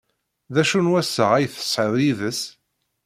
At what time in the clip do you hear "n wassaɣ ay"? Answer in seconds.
0.85-1.45